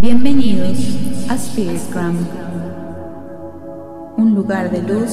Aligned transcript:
Bienvenidos 0.00 0.78
a 1.28 1.36
Spiritgram, 1.36 2.16
un 4.16 4.32
lugar 4.32 4.70
de 4.70 4.80
luz 4.80 5.10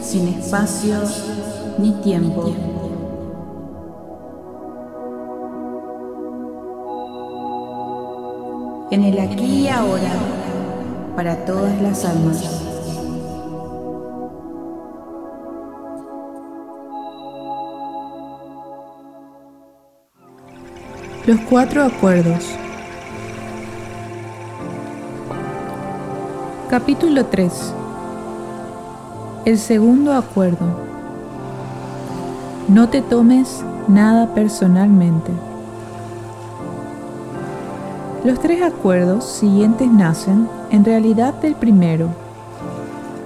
sin 0.00 0.28
espacio 0.28 1.00
ni 1.78 1.90
tiempo. 1.94 2.54
En 8.92 9.02
el 9.02 9.18
aquí 9.18 9.64
y 9.64 9.68
ahora, 9.68 10.12
para 11.16 11.44
todas 11.44 11.82
las 11.82 12.04
almas. 12.04 12.44
Los 21.26 21.40
cuatro 21.50 21.82
acuerdos. 21.82 22.63
Capítulo 26.70 27.26
3. 27.26 27.74
El 29.44 29.58
segundo 29.58 30.14
acuerdo. 30.14 30.66
No 32.68 32.88
te 32.88 33.02
tomes 33.02 33.62
nada 33.86 34.32
personalmente. 34.32 35.30
Los 38.24 38.40
tres 38.40 38.62
acuerdos 38.62 39.26
siguientes 39.26 39.90
nacen 39.90 40.48
en 40.70 40.86
realidad 40.86 41.34
del 41.34 41.54
primero. 41.54 42.08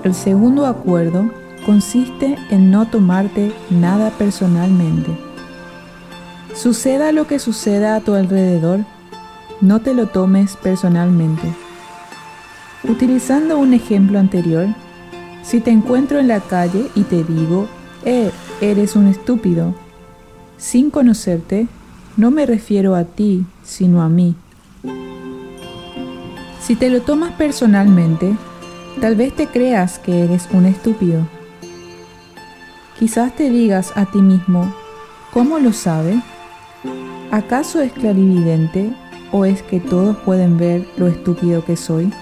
El 0.02 0.15
segundo 0.15 0.66
acuerdo 0.66 1.30
consiste 1.65 2.37
en 2.51 2.73
no 2.73 2.88
tomarte 2.88 3.52
nada 3.70 4.10
personalmente. 4.10 5.16
Suceda 6.55 7.12
lo 7.12 7.29
que 7.29 7.38
suceda 7.38 7.95
a 7.95 8.01
tu 8.01 8.15
alrededor, 8.15 8.80
no 9.60 9.80
te 9.80 9.95
lo 9.95 10.09
tomes 10.09 10.57
personalmente. 10.57 11.68
Utilizando 12.84 13.59
un 13.59 13.74
ejemplo 13.74 14.18
anterior, 14.18 14.68
si 15.43 15.60
te 15.60 15.71
encuentro 15.71 16.18
en 16.18 16.29
la 16.29 16.40
calle 16.40 16.87
y 16.95 17.02
te 17.02 17.24
digo, 17.24 17.66
eh, 18.04 18.30
eres 18.60 18.95
un 18.95 19.09
estúpido, 19.09 19.74
sin 20.59 20.90
conocerte, 20.90 21.66
no 22.16 22.30
me 22.30 22.46
refiero 22.46 22.95
a 22.95 23.04
ti, 23.04 23.46
sino 23.65 24.02
a 24.02 24.09
mí. 24.09 24.37
Si 26.60 26.76
te 26.76 26.90
lo 26.90 27.01
tomas 27.01 27.32
personalmente, 27.32 28.37
tal 29.01 29.16
vez 29.16 29.34
te 29.34 29.46
creas 29.46 29.99
que 29.99 30.24
eres 30.24 30.49
un 30.52 30.66
estúpido. 30.66 31.26
Quizás 32.99 33.34
te 33.34 33.51
digas 33.51 33.93
a 33.96 34.06
ti 34.06 34.21
mismo, 34.21 34.73
¿cómo 35.32 35.59
lo 35.59 35.73
sabe? 35.73 36.21
¿Acaso 37.30 37.80
es 37.80 37.93
clarividente 37.93 38.93
o 39.32 39.45
es 39.45 39.62
que 39.62 39.80
todos 39.80 40.16
pueden 40.18 40.59
ver 40.59 40.87
lo 40.96 41.09
estúpido 41.09 41.65
que 41.65 41.76
soy? 41.76 42.12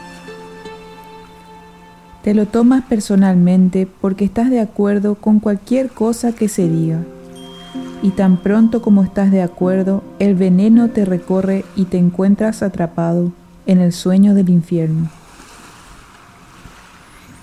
Te 2.26 2.34
lo 2.34 2.46
tomas 2.46 2.82
personalmente 2.82 3.86
porque 4.00 4.24
estás 4.24 4.50
de 4.50 4.58
acuerdo 4.58 5.14
con 5.14 5.38
cualquier 5.38 5.90
cosa 5.90 6.32
que 6.32 6.48
se 6.48 6.68
diga. 6.68 7.04
Y 8.02 8.10
tan 8.10 8.38
pronto 8.38 8.82
como 8.82 9.04
estás 9.04 9.30
de 9.30 9.42
acuerdo, 9.42 10.02
el 10.18 10.34
veneno 10.34 10.88
te 10.88 11.04
recorre 11.04 11.64
y 11.76 11.84
te 11.84 11.98
encuentras 11.98 12.64
atrapado 12.64 13.30
en 13.66 13.78
el 13.78 13.92
sueño 13.92 14.34
del 14.34 14.48
infierno. 14.48 15.08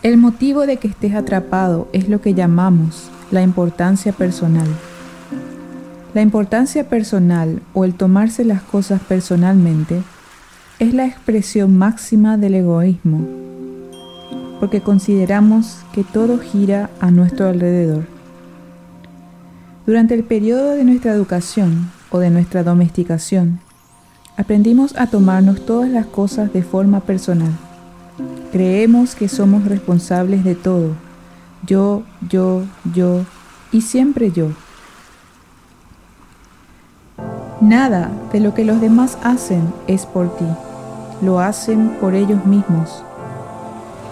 El 0.01 0.17
motivo 0.17 0.65
de 0.65 0.75
que 0.75 0.89
estés 0.89 1.15
atrapado 1.15 1.87
es 1.93 2.09
lo 2.09 2.19
que 2.19 2.33
llamamos 2.33 3.09
la 3.31 3.41
importancia 3.41 4.11
personal. 4.11 4.67
La 6.13 6.21
importancia 6.21 6.89
personal 6.89 7.61
o 7.73 7.85
el 7.85 7.93
tomarse 7.93 8.43
las 8.43 8.61
cosas 8.61 8.99
personalmente 8.99 10.03
es 10.79 10.93
la 10.93 11.05
expresión 11.05 11.77
máxima 11.77 12.35
del 12.35 12.55
egoísmo, 12.55 13.42
porque 14.63 14.79
consideramos 14.79 15.79
que 15.91 16.05
todo 16.05 16.39
gira 16.39 16.89
a 17.01 17.11
nuestro 17.11 17.49
alrededor. 17.49 18.05
Durante 19.85 20.13
el 20.13 20.23
periodo 20.23 20.69
de 20.69 20.85
nuestra 20.85 21.11
educación 21.11 21.91
o 22.11 22.19
de 22.19 22.29
nuestra 22.29 22.63
domesticación, 22.63 23.59
aprendimos 24.37 24.95
a 24.95 25.07
tomarnos 25.07 25.65
todas 25.65 25.89
las 25.89 26.05
cosas 26.05 26.53
de 26.53 26.63
forma 26.63 27.01
personal. 27.01 27.51
Creemos 28.53 29.15
que 29.15 29.27
somos 29.27 29.65
responsables 29.65 30.45
de 30.45 30.55
todo, 30.55 30.95
yo, 31.67 32.03
yo, 32.29 32.63
yo 32.93 33.25
y 33.73 33.81
siempre 33.81 34.31
yo. 34.31 34.47
Nada 37.59 38.11
de 38.31 38.39
lo 38.39 38.53
que 38.53 38.63
los 38.63 38.79
demás 38.79 39.17
hacen 39.25 39.73
es 39.87 40.05
por 40.05 40.37
ti, 40.37 40.47
lo 41.21 41.41
hacen 41.41 41.97
por 41.99 42.15
ellos 42.15 42.45
mismos. 42.45 43.03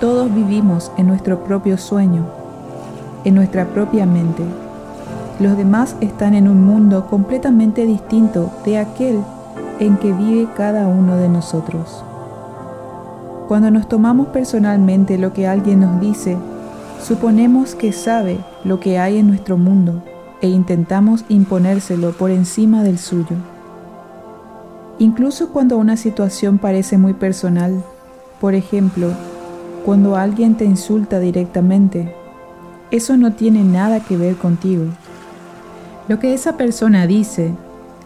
Todos 0.02 0.34
vivimos 0.34 0.92
en 0.98 1.06
nuestro 1.06 1.44
propio 1.44 1.78
sueño, 1.78 2.26
en 3.24 3.36
nuestra 3.36 3.68
propia 3.68 4.08
mente. 4.08 4.42
Los 5.40 5.56
demás 5.56 5.96
están 6.02 6.34
en 6.34 6.48
un 6.48 6.66
mundo 6.66 7.06
completamente 7.06 7.86
distinto 7.86 8.52
de 8.66 8.80
aquel 8.80 9.20
en 9.80 9.98
que 9.98 10.12
vive 10.12 10.48
cada 10.58 10.88
uno 10.88 11.18
de 11.18 11.30
nosotros. 11.30 12.04
Cuando 13.48 13.70
nos 13.70 13.88
tomamos 13.88 14.30
personalmente 14.30 15.20
lo 15.20 15.34
que 15.34 15.46
alguien 15.46 15.82
nos 15.82 16.02
dice, 16.02 16.36
suponemos 17.00 17.76
que 17.76 17.94
sabe 17.94 18.40
lo 18.64 18.80
que 18.80 18.98
hay 18.98 19.20
en 19.20 19.28
nuestro 19.28 19.56
mundo 19.56 20.02
e 20.42 20.48
intentamos 20.48 21.26
imponérselo 21.30 22.14
por 22.14 22.32
encima 22.32 22.82
del 22.82 22.98
suyo. 22.98 23.36
Incluso 24.98 25.50
cuando 25.50 25.78
una 25.78 25.96
situación 25.96 26.58
parece 26.58 26.98
muy 26.98 27.14
personal, 27.14 27.84
por 28.40 28.56
ejemplo, 28.56 29.10
cuando 29.86 30.16
alguien 30.16 30.56
te 30.56 30.66
insulta 30.66 31.20
directamente, 31.20 32.14
eso 32.92 33.18
no 33.18 33.34
tiene 33.34 33.64
nada 33.64 34.00
que 34.00 34.18
ver 34.18 34.36
contigo. 34.36 34.86
Lo 36.08 36.20
que 36.20 36.34
esa 36.34 36.58
persona 36.58 37.08
dice, 37.08 37.54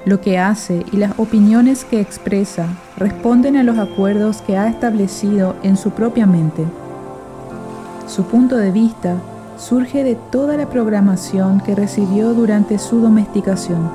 lo 0.06 0.22
que 0.22 0.38
hace 0.38 0.86
y 0.92 0.98
las 0.98 1.18
opiniones 1.18 1.84
que 1.84 2.00
expresa 2.00 2.68
responden 2.98 3.58
a 3.58 3.64
los 3.64 3.78
acuerdos 3.78 4.42
que 4.42 4.58
ha 4.58 4.68
establecido 4.68 5.56
en 5.64 5.76
su 5.76 5.92
propia 5.92 6.26
mente. 6.26 6.64
Su 8.08 8.24
punto 8.24 8.56
de 8.56 8.72
vista 8.72 9.16
surge 9.58 10.04
de 10.04 10.16
toda 10.16 10.58
la 10.58 10.70
programación 10.70 11.60
que 11.60 11.76
recibió 11.76 12.34
durante 12.34 12.78
su 12.78 13.02
domesticación. 13.02 13.90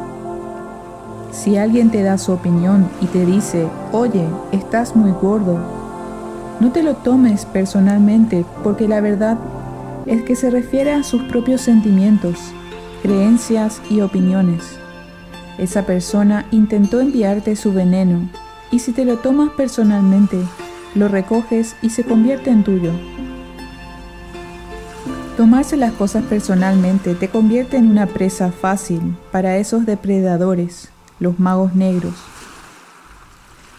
Si 1.31 1.57
alguien 1.57 1.91
te 1.91 2.03
da 2.03 2.19
su 2.19 2.33
opinión 2.33 2.89
y 3.01 3.07
te 3.07 3.25
dice, 3.25 3.69
oye, 3.93 4.25
estás 4.51 4.97
muy 4.97 5.13
gordo, 5.13 5.80
no 6.61 6.73
te 6.73 6.83
lo 6.83 6.95
tomes 6.95 7.47
personalmente 7.47 8.45
porque 8.63 8.87
la 8.87 9.01
verdad 9.01 9.39
es 10.07 10.23
que 10.23 10.37
se 10.37 10.51
refiere 10.51 10.93
a 10.93 11.03
sus 11.03 11.23
propios 11.23 11.63
sentimientos, 11.63 12.39
creencias 13.03 13.81
y 13.89 14.03
opiniones. 14.03 14.79
Esa 15.59 15.87
persona 15.87 16.47
intentó 16.51 17.01
enviarte 17.01 17.57
su 17.57 17.73
veneno 17.73 18.29
y 18.71 18.81
si 18.81 18.93
te 18.93 19.05
lo 19.05 19.19
tomas 19.19 19.51
personalmente, 19.51 20.39
lo 20.95 21.09
recoges 21.09 21.77
y 21.83 21.91
se 21.91 22.05
convierte 22.05 22.51
en 22.51 22.63
tuyo. 22.63 22.93
Tomarse 25.37 25.79
las 25.79 25.93
cosas 25.93 26.25
personalmente 26.25 27.15
te 27.15 27.29
convierte 27.29 27.79
en 27.79 27.89
una 27.91 28.07
presa 28.07 28.53
fácil 28.53 29.17
para 29.33 29.57
esos 29.57 29.87
depredadores, 29.87 30.91
los 31.19 31.41
magos 31.41 31.75
negros. 31.75 32.15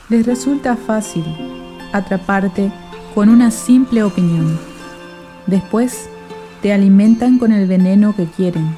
Les 0.09 0.25
resulta 0.25 0.75
fácil 0.75 1.60
atraparte 1.93 2.71
con 3.13 3.29
una 3.29 3.51
simple 3.51 4.03
opinión. 4.03 4.59
Después 5.47 6.09
te 6.61 6.73
alimentan 6.73 7.39
con 7.39 7.51
el 7.51 7.67
veneno 7.67 8.15
que 8.15 8.25
quieren 8.25 8.75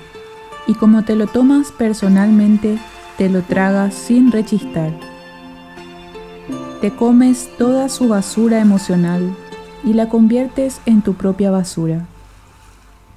y 0.67 0.75
como 0.75 1.03
te 1.03 1.15
lo 1.15 1.27
tomas 1.27 1.71
personalmente, 1.71 2.77
te 3.17 3.29
lo 3.29 3.41
tragas 3.41 3.93
sin 3.93 4.31
rechistar. 4.31 4.91
Te 6.81 6.91
comes 6.91 7.49
toda 7.57 7.89
su 7.89 8.07
basura 8.07 8.59
emocional 8.59 9.35
y 9.83 9.93
la 9.93 10.09
conviertes 10.09 10.81
en 10.85 11.01
tu 11.01 11.13
propia 11.13 11.51
basura. 11.51 12.05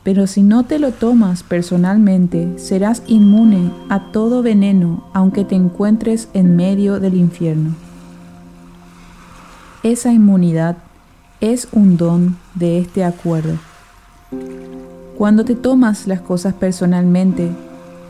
Pero 0.02 0.28
si 0.28 0.42
no 0.42 0.64
te 0.64 0.78
lo 0.78 0.92
tomas 0.92 1.42
personalmente, 1.42 2.58
serás 2.58 3.02
inmune 3.08 3.72
a 3.88 4.12
todo 4.12 4.42
veneno 4.42 5.04
aunque 5.12 5.44
te 5.44 5.56
encuentres 5.56 6.28
en 6.32 6.54
medio 6.54 7.00
del 7.00 7.14
infierno. 7.14 7.85
Esa 9.86 10.12
inmunidad 10.12 10.78
es 11.40 11.68
un 11.70 11.96
don 11.96 12.36
de 12.56 12.80
este 12.80 13.04
acuerdo. 13.04 13.54
Cuando 15.16 15.44
te 15.44 15.54
tomas 15.54 16.08
las 16.08 16.20
cosas 16.20 16.54
personalmente, 16.54 17.52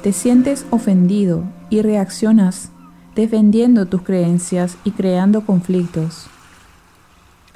te 0.02 0.14
sientes 0.14 0.64
ofendido 0.70 1.42
y 1.68 1.82
reaccionas 1.82 2.70
defendiendo 3.14 3.84
tus 3.84 4.00
creencias 4.00 4.78
y 4.84 4.92
creando 4.92 5.42
conflictos 5.42 6.30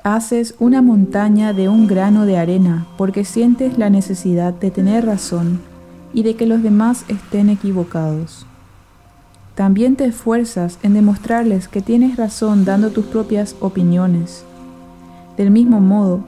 haces 0.03 0.55
una 0.59 0.83
montaña 0.83 1.53
de 1.53 1.69
un 1.69 1.87
grano 1.87 2.27
de 2.27 2.39
arena 2.39 2.87
porque 2.97 3.25
sientes 3.25 3.79
la 3.79 3.91
necesidad 3.91 4.53
de 4.55 4.71
tener 4.71 5.05
razón 5.05 5.61
y 6.13 6.23
de 6.23 6.37
que 6.37 6.47
los 6.47 6.63
demás 6.63 7.05
estén 7.09 7.51
equivocados. 7.51 8.47
También 9.61 9.95
te 9.95 10.07
esfuerzas 10.07 10.79
en 10.83 10.95
demostrarles 10.95 11.69
que 11.69 11.83
tienes 11.83 12.17
razón 12.17 12.65
dando 12.65 12.89
tus 12.93 13.05
propias 13.05 13.55
opiniones. 13.61 14.43
Del 15.37 15.51
mismo 15.51 15.81
modo, 15.81 16.21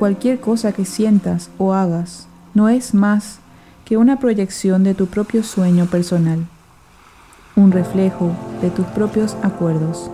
cualquier 0.00 0.40
cosa 0.40 0.72
que 0.72 0.84
sientas 0.84 1.48
o 1.58 1.74
hagas 1.74 2.26
no 2.54 2.68
es 2.68 2.92
más 2.92 3.38
que 3.84 3.96
una 3.96 4.18
proyección 4.18 4.82
de 4.82 4.94
tu 4.94 5.06
propio 5.06 5.44
sueño 5.44 5.86
personal, 5.86 6.44
un 7.54 7.70
reflejo 7.70 8.32
de 8.60 8.70
tus 8.70 8.86
propios 8.86 9.36
acuerdos. 9.44 10.10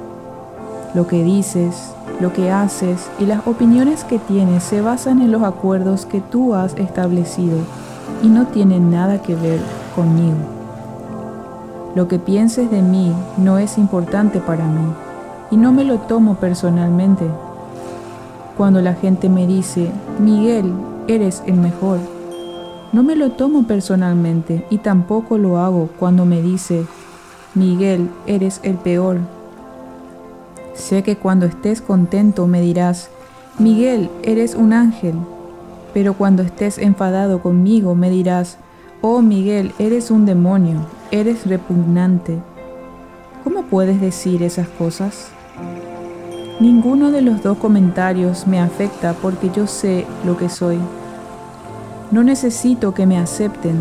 Lo 0.95 1.07
que 1.07 1.25
dices, 1.25 1.95
lo 2.21 2.35
que 2.35 2.51
haces 2.51 3.09
y 3.19 3.25
las 3.25 3.47
opiniones 3.47 4.05
que 4.05 4.19
tienes 4.19 4.63
se 4.63 4.83
basan 4.83 5.23
en 5.23 5.33
los 5.33 5.43
acuerdos 5.43 6.05
que 6.05 6.21
tú 6.21 6.55
has 6.55 6.75
establecido 6.75 7.57
y 8.23 8.29
no 8.29 8.49
tienen 8.49 8.91
nada 8.91 9.23
que 9.23 9.37
ver 9.37 9.59
conmigo. 9.97 10.62
Lo 11.95 12.09
que 12.09 12.19
pienses 12.19 12.71
de 12.71 12.83
mí 12.83 13.13
no 13.37 13.59
es 13.59 13.79
importante 13.79 14.41
para 14.41 14.67
mí 14.67 14.93
y 15.51 15.57
no 15.57 15.73
me 15.73 15.85
lo 15.85 15.99
tomo 15.99 16.37
personalmente. 16.37 17.27
Cuando 18.57 18.81
la 18.81 18.95
gente 18.95 19.29
me 19.29 19.47
dice, 19.47 19.91
Miguel, 20.19 20.73
eres 21.09 21.43
el 21.47 21.55
mejor, 21.55 21.99
no 22.93 23.03
me 23.03 23.17
lo 23.17 23.33
tomo 23.33 23.67
personalmente 23.67 24.67
y 24.69 24.79
tampoco 24.79 25.39
lo 25.39 25.59
hago 25.59 25.89
cuando 25.99 26.27
me 26.27 26.43
dice, 26.43 26.85
Miguel, 27.55 28.11
eres 28.27 28.61
el 28.63 28.75
peor. 28.75 29.19
Sé 30.75 31.03
que 31.03 31.17
cuando 31.17 31.47
estés 31.47 31.81
contento 31.81 32.47
me 32.47 32.61
dirás, 32.61 33.09
Miguel, 33.59 34.11
eres 34.23 34.55
un 34.55 34.73
ángel. 34.73 35.15
Pero 35.95 36.15
cuando 36.15 36.43
estés 36.43 36.79
enfadado 36.79 37.43
conmigo 37.43 37.95
me 37.95 38.11
dirás, 38.11 38.59
oh 39.03 39.23
Miguel, 39.23 39.73
eres 39.79 40.11
un 40.11 40.25
demonio, 40.25 40.81
eres 41.13 41.47
repugnante. 41.47 42.39
¿Cómo 43.45 43.65
puedes 43.65 44.01
decir 44.01 44.43
esas 44.43 44.67
cosas? 44.67 45.29
Ninguno 46.59 47.11
de 47.11 47.21
los 47.21 47.43
dos 47.43 47.59
comentarios 47.59 48.47
me 48.47 48.59
afecta 48.59 49.13
porque 49.13 49.51
yo 49.51 49.67
sé 49.67 50.07
lo 50.25 50.39
que 50.39 50.49
soy. 50.49 50.79
No 52.11 52.23
necesito 52.23 52.95
que 52.95 53.05
me 53.05 53.19
acepten, 53.19 53.79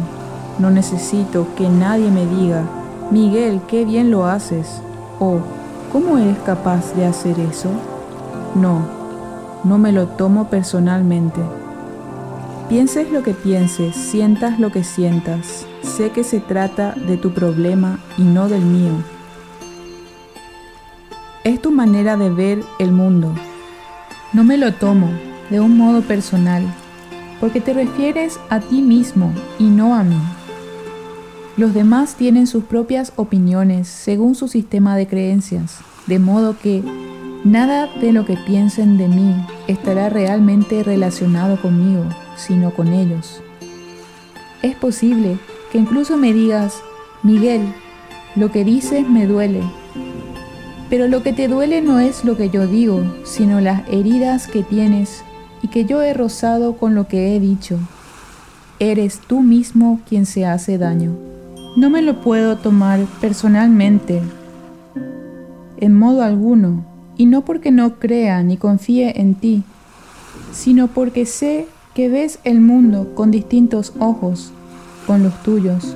no 0.60 0.72
necesito 0.72 1.48
que 1.56 1.70
nadie 1.70 2.12
me 2.12 2.26
diga, 2.26 2.64
Miguel, 3.12 3.62
qué 3.66 3.86
bien 3.86 4.12
lo 4.12 4.26
haces, 4.26 4.82
o 5.20 5.40
¿cómo 5.94 6.18
eres 6.18 6.38
capaz 6.40 6.94
de 6.96 7.06
hacer 7.06 7.40
eso? 7.40 7.70
No, 8.56 8.82
no 9.64 9.78
me 9.78 9.94
lo 9.94 10.08
tomo 10.08 10.50
personalmente. 10.50 11.40
Pienses 12.72 13.12
lo 13.12 13.22
que 13.22 13.34
pienses, 13.34 13.94
sientas 13.98 14.58
lo 14.58 14.72
que 14.72 14.86
sientas, 14.86 15.68
sé 15.82 16.12
que 16.12 16.24
se 16.24 16.40
trata 16.40 16.94
de 16.94 17.18
tu 17.18 17.34
problema 17.34 18.00
y 18.18 18.22
no 18.22 18.48
del 18.48 18.62
mío. 18.62 18.94
Es 21.44 21.62
tu 21.62 21.72
manera 21.72 22.16
de 22.16 22.30
ver 22.30 22.64
el 22.80 22.94
mundo. 22.94 23.36
No 24.32 24.46
me 24.46 24.56
lo 24.56 24.74
tomo 24.74 25.10
de 25.50 25.60
un 25.60 25.78
modo 25.78 26.02
personal 26.02 26.64
porque 27.42 27.60
te 27.60 27.74
refieres 27.74 28.40
a 28.50 28.62
ti 28.62 28.82
mismo 28.82 29.34
y 29.60 29.66
no 29.66 29.94
a 29.94 30.04
mí. 30.06 30.22
Los 31.58 31.74
demás 31.74 32.16
tienen 32.16 32.48
sus 32.48 32.64
propias 32.64 33.12
opiniones 33.18 33.90
según 33.90 34.34
su 34.34 34.48
sistema 34.48 34.96
de 34.96 35.08
creencias, 35.08 35.80
de 36.08 36.20
modo 36.20 36.58
que 36.58 36.82
nada 37.44 37.90
de 38.00 38.14
lo 38.14 38.26
que 38.26 38.38
piensen 38.38 38.98
de 38.98 39.10
mí 39.10 39.36
estará 39.68 40.08
realmente 40.08 40.84
relacionado 40.84 41.62
conmigo, 41.62 42.06
sino 42.46 42.72
con 42.74 42.94
ellos. 42.94 43.42
Es 44.62 44.76
posible 44.76 45.38
que 45.72 45.78
incluso 45.78 46.18
me 46.18 46.34
digas, 46.34 46.82
Miguel, 47.24 47.62
lo 48.36 48.52
que 48.52 48.64
dices 48.64 49.08
me 49.08 49.26
duele, 49.26 49.62
pero 50.90 51.08
lo 51.08 51.24
que 51.24 51.32
te 51.32 51.48
duele 51.48 51.82
no 51.82 52.00
es 52.00 52.26
lo 52.26 52.36
que 52.36 52.50
yo 52.50 52.68
digo, 52.68 53.02
sino 53.24 53.62
las 53.62 53.88
heridas 53.88 54.48
que 54.48 54.62
tienes 54.62 55.24
y 55.62 55.70
que 55.70 55.86
yo 55.86 56.02
he 56.02 56.14
rozado 56.14 56.76
con 56.76 56.96
lo 56.96 57.08
que 57.08 57.34
he 57.34 57.40
dicho. 57.40 57.80
Eres 58.78 59.20
tú 59.20 59.42
mismo 59.42 60.02
quien 60.10 60.26
se 60.26 60.46
hace 60.46 60.78
daño. 60.78 61.16
No 61.78 61.90
me 61.90 62.02
lo 62.02 62.20
puedo 62.20 62.58
tomar 62.58 63.00
personalmente, 63.22 64.22
en 65.78 65.98
modo 65.98 66.24
alguno, 66.24 66.84
y 67.16 67.26
no 67.26 67.46
porque 67.46 67.72
no 67.72 67.98
crea 67.98 68.44
ni 68.44 68.58
confíe 68.58 69.22
en 69.22 69.36
ti, 69.36 69.64
sino 70.52 70.88
porque 70.88 71.26
sé 71.26 71.68
que 71.94 72.08
ves 72.08 72.40
el 72.44 72.62
mundo 72.62 73.12
con 73.16 73.32
distintos 73.32 73.94
ojos, 74.00 74.52
con 75.06 75.24
los 75.24 75.34
tuyos. 75.44 75.96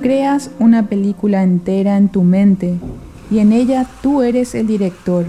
Creas 0.00 0.50
una 0.58 0.88
película 0.88 1.42
entera 1.42 1.96
en 1.96 2.08
tu 2.08 2.22
mente 2.22 2.76
y 3.30 3.40
en 3.40 3.52
ella 3.52 3.86
tú 4.02 4.22
eres 4.22 4.54
el 4.54 4.66
director, 4.66 5.26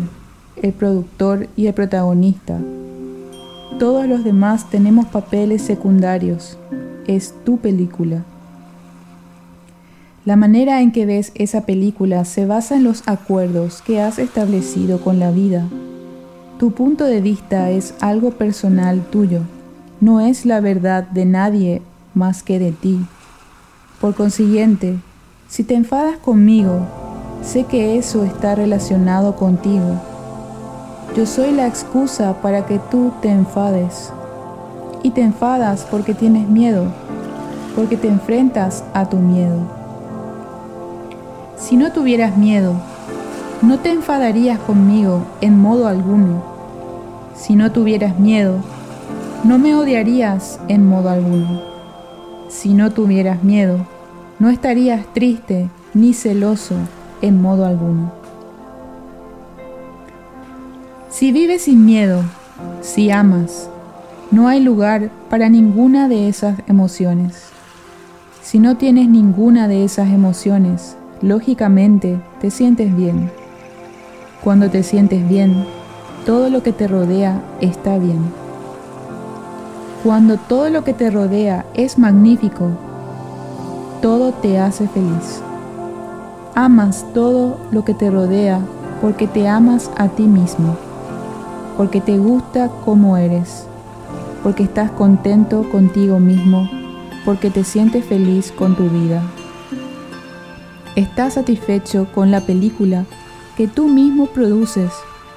el 0.62 0.74
productor 0.74 1.48
y 1.56 1.68
el 1.68 1.74
protagonista. 1.74 2.60
Todos 3.80 4.08
los 4.08 4.24
demás 4.24 4.70
tenemos 4.70 5.08
papeles 5.08 5.62
secundarios. 5.62 6.58
Es 7.06 7.34
tu 7.46 7.58
película. 7.58 8.24
La 10.26 10.36
manera 10.36 10.82
en 10.82 10.92
que 10.92 11.06
ves 11.06 11.32
esa 11.36 11.66
película 11.66 12.26
se 12.26 12.46
basa 12.46 12.76
en 12.76 12.84
los 12.84 13.08
acuerdos 13.08 13.82
que 13.82 14.02
has 14.02 14.20
establecido 14.20 15.00
con 15.00 15.20
la 15.20 15.32
vida. 15.32 15.66
Tu 16.60 16.72
punto 16.72 17.06
de 17.06 17.22
vista 17.22 17.70
es 17.70 17.94
algo 18.02 18.32
personal 18.32 19.06
tuyo, 19.10 19.42
no 20.00 20.22
es 20.22 20.46
la 20.46 20.60
verdad 20.60 21.04
de 21.04 21.26
nadie 21.26 21.82
más 22.14 22.44
que 22.44 22.60
de 22.60 22.72
ti. 22.72 23.06
Por 24.02 24.16
consiguiente, 24.16 24.98
si 25.48 25.64
te 25.64 25.76
enfadas 25.76 26.18
conmigo, 26.18 26.86
sé 27.44 27.66
que 27.66 27.98
eso 27.98 28.24
está 28.24 28.56
relacionado 28.56 29.36
contigo 29.36 30.00
yo 31.18 31.26
soy 31.26 31.52
la 31.52 31.66
excusa 31.66 32.36
para 32.44 32.68
que 32.68 32.78
tú 32.78 33.12
te 33.24 33.30
enfades. 33.30 34.14
Y 35.02 35.10
te 35.10 35.22
enfadas 35.22 35.84
porque 35.90 36.14
tienes 36.14 36.48
miedo, 36.48 36.86
porque 37.76 37.98
te 37.98 38.08
enfrentas 38.08 38.84
a 38.94 39.10
tu 39.10 39.18
miedo. 39.18 39.58
Si 41.58 41.76
no 41.76 41.92
tuvieras 41.92 42.38
miedo, 42.38 42.74
no 43.64 43.80
te 43.80 43.90
enfadarías 43.90 44.60
conmigo 44.60 45.24
en 45.42 45.60
modo 45.60 45.88
alguno. 45.88 46.44
Si 47.36 47.56
no 47.56 47.72
tuvieras 47.72 48.20
miedo, 48.20 48.60
no 49.44 49.60
me 49.60 49.76
odiarías 49.76 50.60
en 50.68 50.88
modo 50.88 51.10
alguno. 51.10 51.62
Si 52.50 52.74
no 52.74 52.92
tuvieras 52.92 53.44
miedo, 53.44 53.86
no 54.40 54.50
estarías 54.50 55.06
triste 55.14 55.70
ni 55.94 56.14
celoso 56.14 56.76
en 57.22 57.42
modo 57.42 57.66
alguno. 57.66 58.12
Si 61.10 61.32
vives 61.32 61.64
sin 61.64 61.86
miedo, 61.86 62.24
si 62.82 63.12
amas, 63.12 63.70
no 64.32 64.48
hay 64.48 64.60
lugar 64.60 65.10
para 65.30 65.50
ninguna 65.50 66.08
de 66.08 66.28
esas 66.28 66.60
emociones. 66.68 67.50
Si 68.42 68.60
no 68.60 68.78
tienes 68.78 69.08
ninguna 69.08 69.68
de 69.68 69.84
esas 69.84 70.10
emociones, 70.10 70.98
lógicamente 71.22 72.20
te 72.40 72.52
sientes 72.52 72.96
bien. 72.96 73.32
Cuando 74.44 74.70
te 74.70 74.84
sientes 74.84 75.28
bien, 75.28 75.66
todo 76.26 76.50
lo 76.50 76.64
que 76.64 76.74
te 76.74 76.88
rodea 76.88 77.42
está 77.62 77.98
bien. 77.98 78.47
Cuando 80.04 80.38
todo 80.38 80.70
lo 80.70 80.84
que 80.84 80.94
te 80.94 81.10
rodea 81.10 81.66
es 81.74 81.98
magnífico, 81.98 82.70
todo 84.02 84.32
te 84.32 84.60
hace 84.60 84.88
feliz. 84.88 85.42
Amas 86.56 87.06
todo 87.14 87.58
lo 87.72 87.84
que 87.84 87.94
te 87.94 88.10
rodea 88.10 88.62
porque 89.02 89.28
te 89.28 89.48
amas 89.48 89.92
a 89.98 90.08
ti 90.10 90.24
mismo 90.24 90.76
porque 91.78 92.02
te 92.02 92.18
gusta 92.18 92.70
como 92.84 93.16
eres, 93.18 93.68
porque 94.42 94.64
estás 94.64 94.90
contento 94.92 95.70
contigo 95.70 96.20
mismo, 96.20 96.70
porque 97.24 97.52
te 97.52 97.64
sientes 97.64 98.04
feliz 98.04 98.52
con 98.52 98.76
tu 98.76 98.90
vida. 98.90 99.22
Estás 100.96 101.36
satisfecho 101.36 102.08
con 102.14 102.32
la 102.32 102.42
película 102.42 103.06
que 103.56 103.68
tú 103.68 103.88
mismo 103.88 104.26
produces 104.26 104.92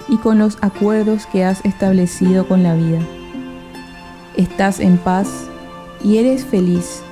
y 0.09 0.17
con 0.17 0.38
los 0.38 0.57
acuerdos 0.62 1.26
que 1.26 1.45
has 1.45 1.62
establecido 1.67 2.49
con 2.49 2.62
la 2.62 2.75
vida. 2.75 3.00
Estás 4.37 4.81
en 4.81 4.97
paz 4.97 5.29
y 6.05 6.19
eres 6.19 6.45
feliz. 6.45 7.03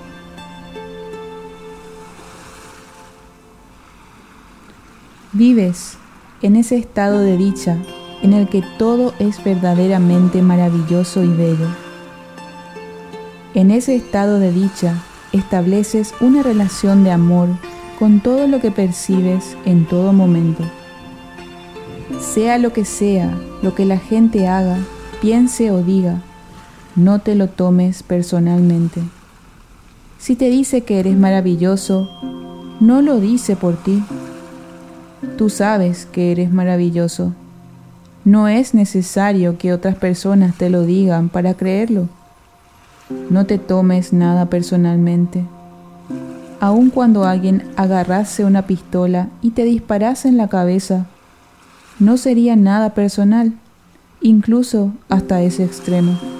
Vives 5.33 5.99
en 6.43 6.57
ese 6.57 6.77
estado 6.77 7.21
de 7.21 7.37
dicha 7.37 7.77
en 8.23 8.33
el 8.33 8.49
que 8.49 8.63
todo 8.79 9.15
es 9.19 9.43
verdaderamente 9.43 10.43
maravilloso 10.43 11.23
y 11.23 11.29
bello. 11.29 11.67
En 13.55 13.71
ese 13.71 13.97
estado 13.97 14.39
de 14.39 14.53
dicha 14.53 14.95
estableces 15.33 16.15
una 16.21 16.43
relación 16.43 17.05
de 17.05 17.11
amor 17.11 17.49
con 17.99 18.21
todo 18.21 18.47
lo 18.47 18.61
que 18.61 18.71
percibes 18.71 19.57
en 19.65 19.87
todo 19.87 20.13
momento. 20.13 20.63
Sea 22.21 22.59
lo 22.59 22.73
que 22.73 22.85
sea, 22.85 23.37
lo 23.63 23.75
que 23.75 23.85
la 23.85 23.99
gente 23.99 24.47
haga, 24.49 24.79
piense 25.21 25.71
o 25.71 25.83
diga, 25.83 26.23
no 26.99 27.21
te 27.21 27.37
lo 27.37 27.49
tomes 27.49 28.03
personalmente. 28.03 29.03
Si 30.19 30.35
te 30.35 30.51
dice 30.51 30.83
que 30.83 30.99
eres 30.99 31.17
maravilloso, 31.17 32.11
no 32.81 33.03
lo 33.03 33.21
dice 33.21 33.55
por 33.55 33.77
ti. 33.77 34.03
Tú 35.37 35.49
sabes 35.49 36.07
que 36.07 36.33
eres 36.33 36.53
maravilloso. 36.53 37.35
No 38.25 38.49
es 38.49 38.75
necesario 38.75 39.59
que 39.59 39.73
otras 39.73 39.95
personas 39.95 40.57
te 40.57 40.71
lo 40.71 40.83
digan 40.83 41.29
para 41.29 41.55
creerlo. 41.55 42.09
No 43.31 43.47
te 43.47 43.59
tomes 43.59 44.13
nada 44.13 44.47
personalmente. 44.47 45.45
Aun 46.59 46.91
cuando 46.91 47.25
alguien 47.25 47.63
agarrase 47.77 48.45
una 48.45 48.67
pistola 48.67 49.29
y 49.41 49.53
te 49.53 49.63
disparase 49.63 50.29
en 50.29 50.37
la 50.37 50.49
cabeza, 50.49 51.07
no 52.01 52.17
sería 52.17 52.57
nada 52.57 52.95
personal, 52.95 53.53
incluso 54.21 54.93
hasta 55.09 55.41
ese 55.43 55.65
extremo. 55.65 56.38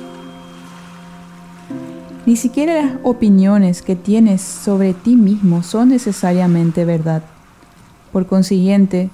Ni 2.29 2.37
siquiera 2.37 2.75
las 2.75 2.93
opiniones 3.05 3.81
que 3.81 3.97
tienes 3.97 4.43
sobre 4.43 4.93
ti 4.93 5.17
mismo 5.17 5.63
son 5.63 5.89
necesariamente 5.89 6.85
verdad. 6.85 7.23
Por 8.13 8.27
consiguiente, 8.27 9.09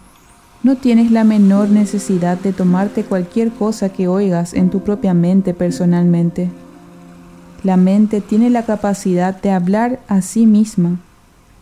no 0.64 0.75
tienes 0.75 1.12
la 1.12 1.23
menor 1.23 1.68
necesidad 1.68 2.37
de 2.38 2.52
tomarte 2.52 3.04
cualquier 3.04 3.52
cosa 3.52 3.88
que 3.90 4.09
oigas 4.09 4.52
en 4.52 4.68
tu 4.68 4.80
propia 4.80 5.14
mente 5.14 5.54
personalmente. 5.54 6.50
La 7.62 7.76
mente 7.76 8.21
tiene 8.21 8.50
la 8.50 8.64
capacidad 8.64 9.40
de 9.40 9.52
hablar 9.52 10.00
a 10.09 10.21
sí 10.21 10.44
misma, 10.44 10.99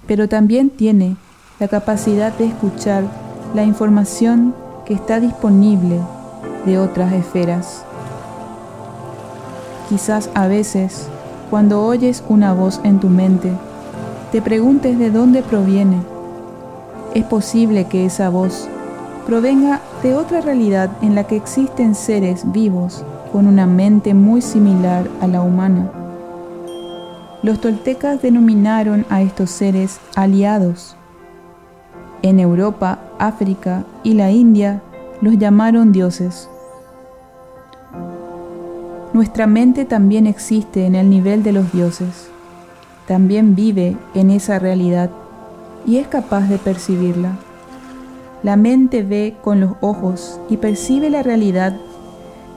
pero 0.07 0.31
también 0.31 0.71
tiene 0.71 1.17
la 1.61 1.69
capacidad 1.69 2.33
de 2.33 2.47
escuchar 2.47 3.05
la 3.55 3.63
información 3.63 4.55
que 4.87 4.95
está 4.95 5.21
disponible 5.21 6.01
de 6.65 6.79
otras 6.79 7.13
esferas. 7.13 7.85
Quizás 9.91 10.31
a 10.33 10.47
veces 10.47 11.09
cuando 11.53 11.85
oyes 11.85 12.25
una 12.31 12.55
voz 12.55 12.81
en 12.83 12.99
tu 12.99 13.11
mente, 13.11 13.53
te 14.33 14.41
preguntes 14.41 14.99
de 14.99 15.11
dónde 15.11 15.43
proviene. 15.43 15.99
Es 17.13 17.25
posible 17.25 17.89
que 17.89 18.07
esa 18.07 18.31
voz 18.31 18.71
provenga 19.27 19.83
de 20.03 20.15
otra 20.15 20.41
realidad 20.41 20.91
en 21.03 21.15
la 21.15 21.25
que 21.25 21.37
existen 21.37 21.95
seres 21.95 22.51
vivos 22.53 23.05
con 23.33 23.47
una 23.47 23.67
mente 23.67 24.15
muy 24.15 24.41
similar 24.41 25.07
a 25.21 25.27
la 25.27 25.43
humana. 25.43 25.93
Los 27.43 27.61
toltecas 27.61 28.23
denominaron 28.23 29.05
a 29.11 29.21
estos 29.21 29.51
seres 29.51 30.01
aliados. 30.17 30.97
En 32.23 32.41
Europa, 32.41 32.99
África 33.19 33.85
y 34.03 34.15
la 34.15 34.31
India 34.31 34.81
los 35.21 35.37
llamaron 35.37 35.93
dioses. 35.93 36.49
Nuestra 39.13 39.47
mente 39.47 39.85
también 39.85 40.27
existe 40.27 40.87
en 40.87 40.95
el 40.95 41.11
nivel 41.11 41.43
de 41.43 41.53
los 41.53 41.71
dioses, 41.71 42.31
también 43.07 43.55
vive 43.55 43.95
en 44.15 44.31
esa 44.31 44.59
realidad 44.59 45.11
y 45.85 45.99
es 45.99 46.07
capaz 46.07 46.49
de 46.49 46.57
percibirla. 46.57 47.37
La 48.43 48.57
mente 48.57 49.03
ve 49.03 49.37
con 49.43 49.61
los 49.61 49.73
ojos 49.83 50.41
y 50.49 50.57
percibe 50.57 51.11
la 51.11 51.23
realidad 51.23 51.77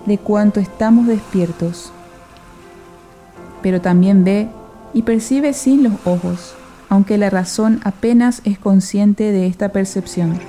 de 0.05 0.17
cuanto 0.17 0.61
estamos 0.61 1.07
despiertos, 1.07 1.91
pero 3.61 3.81
también 3.81 4.23
ve 4.23 4.47
y 4.93 5.01
percibe 5.01 5.51
sin 5.51 5.83
los 5.83 5.93
ojos, 6.05 6.55
aunque 6.87 7.17
la 7.17 7.29
razón 7.29 7.81
apenas 7.83 8.41
es 8.45 8.57
consciente 8.59 9.33
de 9.33 9.47
esta 9.47 9.69
percepción. 9.69 10.39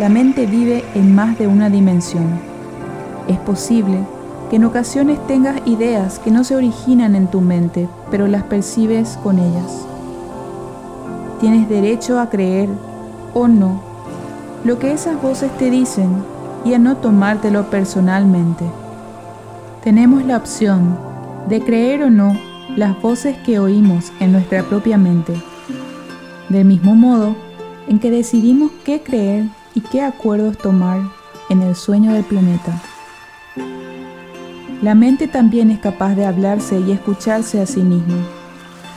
La 0.00 0.08
mente 0.08 0.46
vive 0.46 0.82
en 0.94 1.14
más 1.14 1.38
de 1.38 1.48
una 1.48 1.68
dimensión. 1.68 2.40
Es 3.28 3.38
posible 3.38 3.98
en 4.54 4.64
ocasiones 4.64 5.18
tengas 5.26 5.60
ideas 5.66 6.20
que 6.20 6.30
no 6.30 6.44
se 6.44 6.54
originan 6.54 7.16
en 7.16 7.26
tu 7.26 7.40
mente, 7.40 7.88
pero 8.08 8.28
las 8.28 8.44
percibes 8.44 9.18
con 9.20 9.40
ellas. 9.40 9.84
Tienes 11.40 11.68
derecho 11.68 12.20
a 12.20 12.30
creer 12.30 12.68
o 13.34 13.48
no 13.48 13.82
lo 14.64 14.78
que 14.78 14.92
esas 14.92 15.20
voces 15.20 15.50
te 15.58 15.70
dicen 15.70 16.08
y 16.64 16.72
a 16.72 16.78
no 16.78 16.96
tomártelo 16.98 17.68
personalmente. 17.68 18.64
Tenemos 19.82 20.24
la 20.24 20.36
opción 20.36 21.00
de 21.48 21.60
creer 21.60 22.04
o 22.04 22.10
no 22.10 22.38
las 22.76 23.02
voces 23.02 23.36
que 23.38 23.58
oímos 23.58 24.12
en 24.20 24.30
nuestra 24.30 24.62
propia 24.62 24.96
mente, 24.96 25.34
del 26.48 26.64
mismo 26.64 26.94
modo 26.94 27.34
en 27.88 27.98
que 27.98 28.12
decidimos 28.12 28.70
qué 28.84 29.02
creer 29.02 29.46
y 29.74 29.80
qué 29.80 30.00
acuerdos 30.00 30.56
tomar 30.58 31.00
en 31.50 31.60
el 31.60 31.74
sueño 31.74 32.12
del 32.12 32.22
planeta. 32.22 32.80
La 34.84 34.94
mente 34.94 35.28
también 35.28 35.70
es 35.70 35.78
capaz 35.78 36.14
de 36.14 36.26
hablarse 36.26 36.78
y 36.78 36.92
escucharse 36.92 37.58
a 37.58 37.64
sí 37.64 37.80
misma. 37.80 38.16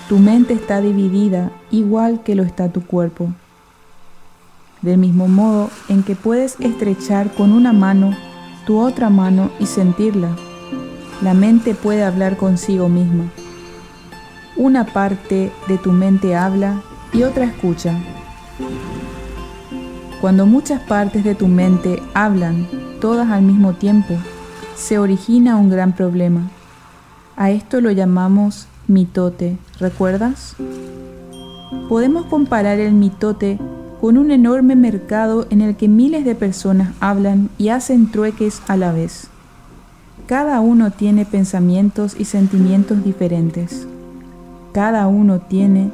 Tu 0.10 0.20
mente 0.20 0.54
está 0.54 0.82
dividida 0.82 1.50
igual 1.72 2.24
que 2.24 2.36
lo 2.36 2.44
está 2.44 2.68
tu 2.68 2.86
cuerpo. 2.86 3.30
Del 4.82 4.98
mismo 4.98 5.30
modo 5.30 5.70
en 5.88 6.04
que 6.04 6.14
puedes 6.14 6.58
estrechar 6.60 7.34
con 7.34 7.54
una 7.54 7.72
mano 7.72 8.14
tu 8.66 8.82
otra 8.82 9.10
mano 9.10 9.50
y 9.62 9.66
sentirla, 9.66 10.36
la 11.22 11.34
mente 11.34 11.74
puede 11.74 12.04
hablar 12.04 12.36
consigo 12.36 12.90
misma. 12.90 13.32
Una 14.58 14.88
parte 14.88 15.54
de 15.70 15.78
tu 15.78 15.94
mente 15.94 16.36
habla 16.36 16.82
y 17.14 17.24
otra 17.24 17.46
escucha. 17.46 17.98
Cuando 20.20 20.46
muchas 20.46 20.82
partes 20.82 21.24
de 21.24 21.34
tu 21.34 21.48
mente 21.48 22.04
hablan, 22.14 22.68
todas 23.00 23.30
al 23.30 23.44
mismo 23.44 23.72
tiempo, 23.76 24.18
se 24.78 25.00
origina 25.00 25.58
un 25.58 25.70
gran 25.70 25.94
problema. 25.94 26.50
A 27.36 27.50
esto 27.50 27.82
lo 27.82 27.92
llamamos 27.92 28.68
mitote, 28.88 29.58
¿recuerdas? 29.80 30.56
Podemos 31.90 32.28
comparar 32.28 32.80
el 32.80 32.94
mitote 32.94 33.60
con 34.00 34.18
un 34.18 34.30
enorme 34.30 34.76
mercado 34.76 35.48
en 35.50 35.62
el 35.62 35.76
que 35.76 35.88
miles 35.88 36.24
de 36.24 36.36
personas 36.36 36.94
hablan 37.00 37.50
y 37.58 37.70
hacen 37.70 38.12
trueques 38.12 38.62
a 38.68 38.78
la 38.78 38.92
vez. 38.92 39.28
Cada 40.28 40.60
uno 40.60 40.92
tiene 40.92 41.26
pensamientos 41.26 42.16
y 42.18 42.26
sentimientos 42.26 43.04
diferentes. 43.04 43.88
Cada 44.74 45.08
uno 45.08 45.40
tiene 45.40 45.90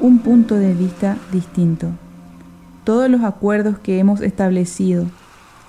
un 0.00 0.20
punto 0.20 0.54
de 0.54 0.72
vista 0.72 1.16
distinto. 1.32 1.88
Todos 2.84 3.10
los 3.10 3.24
acuerdos 3.24 3.78
que 3.78 3.98
hemos 3.98 4.20
establecido, 4.20 5.06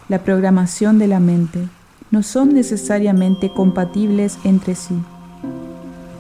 la 0.10 0.20
programación 0.20 1.00
de 1.00 1.08
la 1.08 1.20
mente, 1.20 1.68
no 2.12 2.24
son 2.24 2.53
necesariamente 2.53 3.50
compatibles 3.50 4.38
entre 4.44 4.75
sí. 4.75 4.96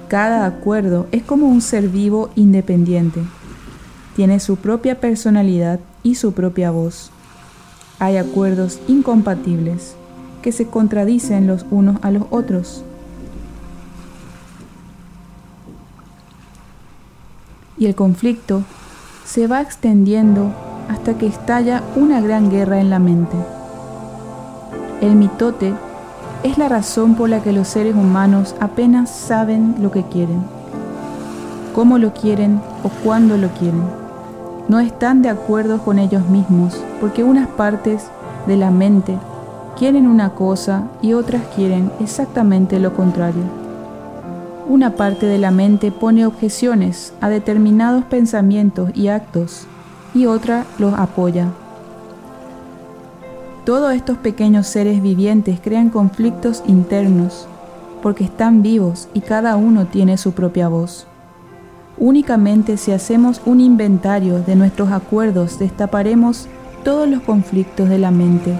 Cada 0.07 0.45
acuerdo 0.45 1.07
es 1.11 1.23
como 1.23 1.47
un 1.47 1.61
ser 1.61 1.89
vivo 1.89 2.29
independiente. 2.35 3.21
Tiene 4.15 4.39
su 4.39 4.55
propia 4.55 4.99
personalidad 4.99 5.79
y 6.03 6.15
su 6.15 6.33
propia 6.33 6.71
voz. 6.71 7.11
Hay 7.99 8.17
acuerdos 8.17 8.79
incompatibles 8.87 9.95
que 10.41 10.51
se 10.51 10.65
contradicen 10.67 11.47
los 11.47 11.65
unos 11.69 11.97
a 12.01 12.11
los 12.11 12.23
otros. 12.29 12.83
Y 17.77 17.85
el 17.85 17.95
conflicto 17.95 18.63
se 19.25 19.47
va 19.47 19.61
extendiendo 19.61 20.53
hasta 20.89 21.17
que 21.17 21.27
estalla 21.27 21.83
una 21.95 22.21
gran 22.21 22.49
guerra 22.49 22.79
en 22.79 22.89
la 22.89 22.99
mente. 22.99 23.37
El 25.01 25.15
mitote 25.15 25.73
es 26.43 26.59
la 26.59 26.69
razón 26.69 27.15
por 27.15 27.27
la 27.27 27.41
que 27.41 27.53
los 27.53 27.67
seres 27.67 27.95
humanos 27.95 28.53
apenas 28.59 29.09
saben 29.09 29.75
lo 29.79 29.89
que 29.89 30.03
quieren, 30.03 30.43
cómo 31.73 31.97
lo 31.97 32.13
quieren 32.13 32.61
o 32.83 32.89
cuándo 33.03 33.35
lo 33.35 33.49
quieren. 33.49 33.81
No 34.67 34.79
están 34.79 35.23
de 35.23 35.29
acuerdo 35.29 35.79
con 35.79 35.97
ellos 35.97 36.27
mismos 36.27 36.79
porque 36.99 37.23
unas 37.23 37.47
partes 37.47 38.11
de 38.45 38.57
la 38.57 38.69
mente 38.69 39.17
quieren 39.75 40.07
una 40.07 40.35
cosa 40.35 40.83
y 41.01 41.13
otras 41.13 41.41
quieren 41.55 41.91
exactamente 41.99 42.79
lo 42.79 42.93
contrario. 42.93 43.43
Una 44.69 44.91
parte 44.91 45.25
de 45.25 45.39
la 45.39 45.49
mente 45.49 45.91
pone 45.91 46.27
objeciones 46.27 47.11
a 47.21 47.29
determinados 47.29 48.03
pensamientos 48.05 48.91
y 48.93 49.07
actos 49.07 49.65
y 50.13 50.27
otra 50.27 50.65
los 50.77 50.93
apoya. 50.93 51.47
Todos 53.65 53.93
estos 53.93 54.17
pequeños 54.17 54.65
seres 54.65 55.03
vivientes 55.03 55.59
crean 55.63 55.89
conflictos 55.89 56.63
internos 56.65 57.47
porque 58.01 58.23
están 58.23 58.63
vivos 58.63 59.07
y 59.13 59.21
cada 59.21 59.55
uno 59.55 59.85
tiene 59.85 60.17
su 60.17 60.31
propia 60.31 60.67
voz. 60.67 61.05
Únicamente 61.99 62.77
si 62.77 62.91
hacemos 62.91 63.39
un 63.45 63.61
inventario 63.61 64.39
de 64.39 64.55
nuestros 64.55 64.91
acuerdos 64.91 65.59
destaparemos 65.59 66.47
todos 66.83 67.07
los 67.07 67.21
conflictos 67.21 67.87
de 67.89 67.99
la 67.99 68.09
mente 68.09 68.59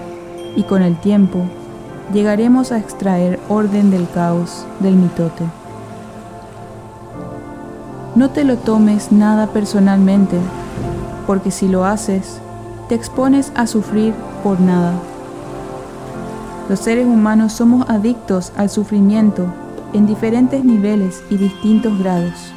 y 0.54 0.62
con 0.62 0.82
el 0.82 0.96
tiempo 1.00 1.40
llegaremos 2.12 2.70
a 2.70 2.78
extraer 2.78 3.40
orden 3.48 3.90
del 3.90 4.08
caos 4.08 4.64
del 4.78 4.94
mitote. 4.94 5.44
No 8.14 8.30
te 8.30 8.44
lo 8.44 8.56
tomes 8.56 9.10
nada 9.10 9.48
personalmente, 9.48 10.36
porque 11.26 11.50
si 11.50 11.66
lo 11.66 11.86
haces, 11.86 12.40
te 12.92 12.96
expones 12.96 13.50
a 13.54 13.66
sufrir 13.66 14.12
por 14.44 14.60
nada. 14.60 14.92
Los 16.68 16.80
seres 16.80 17.06
humanos 17.06 17.54
somos 17.54 17.88
adictos 17.88 18.52
al 18.54 18.68
sufrimiento 18.68 19.46
en 19.94 20.06
diferentes 20.06 20.62
niveles 20.62 21.22
y 21.30 21.38
distintos 21.38 21.98
grados. 21.98 22.52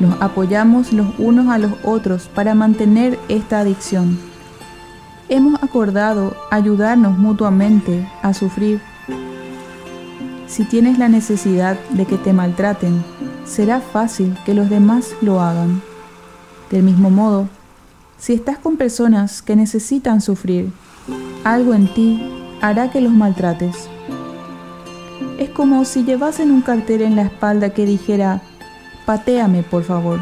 Nos 0.00 0.18
apoyamos 0.22 0.90
los 0.94 1.08
unos 1.18 1.48
a 1.48 1.58
los 1.58 1.72
otros 1.84 2.30
para 2.34 2.54
mantener 2.54 3.18
esta 3.28 3.60
adicción. 3.60 4.18
Hemos 5.28 5.62
acordado 5.62 6.34
ayudarnos 6.50 7.18
mutuamente 7.18 8.10
a 8.22 8.32
sufrir. 8.32 8.80
Si 10.46 10.64
tienes 10.64 10.98
la 10.98 11.10
necesidad 11.10 11.78
de 11.90 12.06
que 12.06 12.16
te 12.16 12.32
maltraten, 12.32 13.04
será 13.44 13.80
fácil 13.80 14.34
que 14.46 14.54
los 14.54 14.70
demás 14.70 15.14
lo 15.20 15.42
hagan. 15.42 15.82
Del 16.70 16.84
mismo 16.84 17.10
modo, 17.10 17.50
si 18.18 18.32
estás 18.32 18.58
con 18.58 18.76
personas 18.76 19.42
que 19.42 19.56
necesitan 19.56 20.20
sufrir, 20.20 20.72
algo 21.44 21.74
en 21.74 21.92
ti 21.92 22.20
hará 22.60 22.90
que 22.90 23.00
los 23.00 23.12
maltrates. 23.12 23.88
Es 25.38 25.50
como 25.50 25.84
si 25.84 26.04
llevasen 26.04 26.50
un 26.50 26.62
cartel 26.62 27.02
en 27.02 27.14
la 27.14 27.22
espalda 27.22 27.70
que 27.70 27.84
dijera, 27.84 28.42
patéame 29.04 29.62
por 29.62 29.84
favor. 29.84 30.18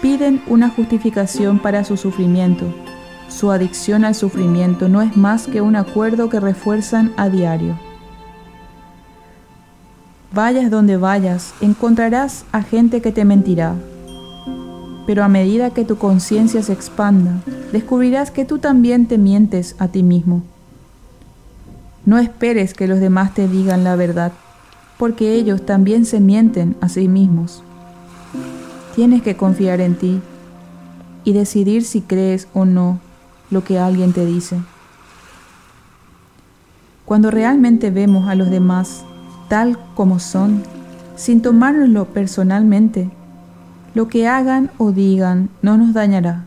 Piden 0.00 0.42
una 0.48 0.68
justificación 0.68 1.60
para 1.60 1.84
su 1.84 1.96
sufrimiento. 1.96 2.64
Su 3.28 3.52
adicción 3.52 4.04
al 4.04 4.16
sufrimiento 4.16 4.88
no 4.88 5.00
es 5.00 5.16
más 5.16 5.46
que 5.46 5.60
un 5.60 5.76
acuerdo 5.76 6.28
que 6.28 6.40
refuerzan 6.40 7.12
a 7.16 7.28
diario. 7.28 7.78
Vayas 10.34 10.70
donde 10.70 10.96
vayas, 10.96 11.54
encontrarás 11.60 12.44
a 12.52 12.62
gente 12.62 13.00
que 13.00 13.12
te 13.12 13.24
mentirá. 13.24 13.76
Pero 15.06 15.24
a 15.24 15.28
medida 15.28 15.70
que 15.70 15.84
tu 15.84 15.96
conciencia 15.96 16.62
se 16.62 16.72
expanda, 16.72 17.42
descubrirás 17.72 18.30
que 18.30 18.44
tú 18.44 18.58
también 18.58 19.06
te 19.06 19.18
mientes 19.18 19.74
a 19.78 19.88
ti 19.88 20.02
mismo. 20.02 20.42
No 22.04 22.18
esperes 22.18 22.74
que 22.74 22.88
los 22.88 23.00
demás 23.00 23.34
te 23.34 23.48
digan 23.48 23.84
la 23.84 23.96
verdad 23.96 24.32
porque 24.98 25.34
ellos 25.34 25.66
también 25.66 26.04
se 26.04 26.20
mienten 26.20 26.76
a 26.80 26.88
sí 26.88 27.08
mismos. 27.08 27.64
Tienes 28.94 29.22
que 29.22 29.36
confiar 29.36 29.80
en 29.80 29.96
ti 29.96 30.20
y 31.24 31.32
decidir 31.32 31.84
si 31.84 32.02
crees 32.02 32.46
o 32.54 32.64
no 32.64 33.00
lo 33.50 33.64
que 33.64 33.78
alguien 33.78 34.12
te 34.12 34.24
dice. 34.26 34.60
Cuando 37.04 37.30
realmente 37.30 37.90
vemos 37.90 38.28
a 38.28 38.34
los 38.34 38.48
demás 38.48 39.04
tal 39.48 39.78
como 39.94 40.18
son, 40.18 40.62
sin 41.16 41.42
tomárnoslo 41.42 42.06
personalmente, 42.06 43.10
lo 43.94 44.08
que 44.08 44.26
hagan 44.26 44.70
o 44.78 44.92
digan 44.92 45.50
no 45.62 45.76
nos 45.76 45.92
dañará. 45.92 46.44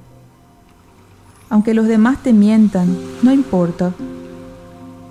Aunque 1.50 1.74
los 1.74 1.88
demás 1.88 2.24
te 2.24 2.34
mientan, 2.34 2.98
no 3.22 3.32
importa. 3.32 3.94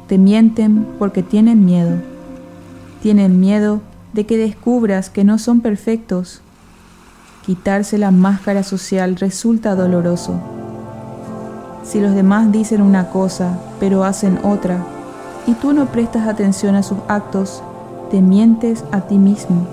Te 0.09 0.19
mienten 0.19 0.87
porque 0.99 1.23
tienen 1.23 1.65
miedo 1.65 2.15
tienen 3.05 3.39
miedo 3.39 3.83
de 4.15 4.25
que 4.25 4.39
descubras 4.39 5.11
que 5.11 5.25
no 5.25 5.37
son 5.37 5.61
perfectos. 5.61 6.41
Quitarse 7.45 7.99
la 7.99 8.11
máscara 8.11 8.63
social 8.63 9.17
resulta 9.17 9.75
doloroso. 9.75 10.41
Si 11.85 12.01
los 12.01 12.15
demás 12.15 12.51
dicen 12.51 12.81
una 12.81 13.11
cosa 13.11 13.59
pero 13.79 14.05
hacen 14.05 14.39
otra 14.43 14.83
y 15.47 15.53
tú 15.53 15.75
no 15.75 15.85
prestas 15.85 16.27
atención 16.27 16.77
a 16.77 16.83
sus 16.83 16.97
actos, 17.07 17.63
te 18.11 18.23
mientes 18.23 18.87
a 18.91 19.03
ti 19.03 19.19
mismo. 19.19 19.67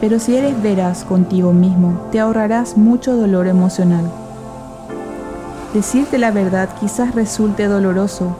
Pero 0.00 0.20
si 0.20 0.36
eres 0.36 0.60
veraz 0.62 1.04
contigo 1.04 1.52
mismo, 1.52 2.08
te 2.12 2.20
ahorrarás 2.20 2.76
mucho 2.76 3.16
dolor 3.16 3.48
emocional. 3.48 4.04
Decirte 5.74 6.18
la 6.18 6.30
verdad 6.30 6.68
quizás 6.80 7.14
resulte 7.14 7.66
doloroso, 7.66 8.36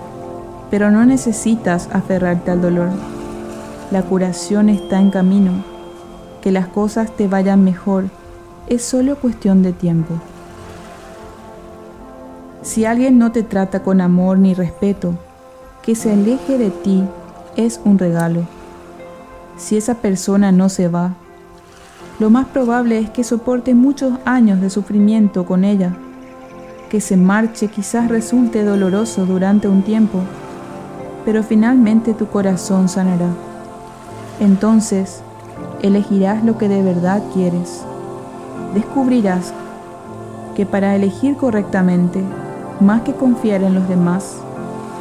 pero 0.70 0.90
no 0.90 1.04
necesitas 1.04 1.88
aferrarte 1.92 2.50
al 2.50 2.62
dolor. 2.62 2.90
La 3.90 4.02
curación 4.02 4.68
está 4.68 5.00
en 5.00 5.10
camino. 5.10 5.64
Que 6.42 6.52
las 6.52 6.68
cosas 6.68 7.10
te 7.16 7.26
vayan 7.26 7.64
mejor 7.64 8.04
es 8.68 8.82
solo 8.84 9.16
cuestión 9.16 9.62
de 9.62 9.72
tiempo. 9.72 10.14
Si 12.62 12.84
alguien 12.84 13.18
no 13.18 13.32
te 13.32 13.42
trata 13.42 13.82
con 13.82 14.00
amor 14.00 14.38
ni 14.38 14.54
respeto, 14.54 15.14
que 15.82 15.94
se 15.94 16.12
aleje 16.12 16.58
de 16.58 16.70
ti 16.70 17.02
es 17.56 17.80
un 17.84 17.98
regalo. 17.98 18.42
Si 19.56 19.76
esa 19.76 19.94
persona 19.94 20.52
no 20.52 20.68
se 20.68 20.88
va, 20.88 21.14
lo 22.18 22.30
más 22.30 22.46
probable 22.46 22.98
es 22.98 23.10
que 23.10 23.22
soporte 23.22 23.74
muchos 23.74 24.14
años 24.24 24.60
de 24.60 24.70
sufrimiento 24.70 25.46
con 25.46 25.62
ella. 25.62 25.94
Que 26.90 27.00
se 27.00 27.16
marche 27.16 27.68
quizás 27.68 28.08
resulte 28.08 28.64
doloroso 28.64 29.24
durante 29.24 29.68
un 29.68 29.82
tiempo, 29.82 30.20
pero 31.24 31.44
finalmente 31.44 32.14
tu 32.14 32.26
corazón 32.26 32.88
sanará. 32.88 33.28
Entonces, 34.40 35.22
elegirás 35.80 36.42
lo 36.42 36.58
que 36.58 36.68
de 36.68 36.82
verdad 36.82 37.22
quieres. 37.34 37.84
Descubrirás 38.74 39.52
que 40.56 40.66
para 40.66 40.96
elegir 40.96 41.36
correctamente, 41.36 42.20
más 42.80 43.02
que 43.02 43.12
confiar 43.12 43.62
en 43.62 43.74
los 43.74 43.88
demás, 43.88 44.38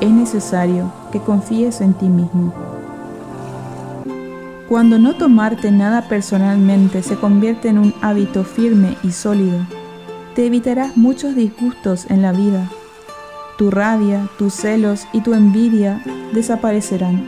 es 0.02 0.12
necesario 0.12 0.92
que 1.12 1.20
confíes 1.20 1.82
en 1.82 1.96
ti 1.96 2.10
mismo. 2.10 2.54
Cuando 4.68 5.00
no 5.00 5.16
tomarte 5.16 5.72
nada 5.72 6.10
personalmente 6.10 7.02
se 7.02 7.16
convierte 7.16 7.70
en 7.70 7.78
un 7.78 7.94
hábito 8.02 8.44
firme 8.44 8.98
y 9.02 9.14
sólido, 9.14 9.60
te 10.36 10.46
evitarás 10.46 10.98
muchos 10.98 11.36
disgustos 11.36 12.06
en 12.10 12.22
la 12.22 12.34
vida. 12.34 12.70
Tu 13.58 13.72
rabia, 13.72 14.28
tus 14.38 14.54
celos 14.54 15.08
y 15.14 15.22
tu 15.22 15.34
envidia 15.34 16.04
desaparecerán. 16.34 17.24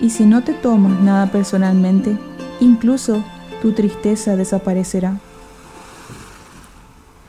Y 0.00 0.08
si 0.08 0.24
no 0.24 0.42
te 0.42 0.54
tomas 0.54 0.98
nada 1.02 1.30
personalmente, 1.30 2.16
incluso 2.60 3.22
tu 3.60 3.72
tristeza 3.72 4.34
desaparecerá. 4.34 5.18